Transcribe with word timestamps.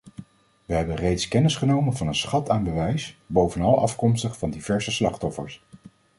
We 0.65 0.73
hebben 0.73 0.95
reeds 0.95 1.27
kennisgenomen 1.27 1.93
van 1.97 2.07
een 2.07 2.15
schat 2.15 2.49
aan 2.49 2.63
bewijs, 2.63 3.17
bovenal 3.25 3.79
afkomstig 3.81 4.37
van 4.37 4.49
diverse 4.49 4.91
slachtoffers. 4.91 5.61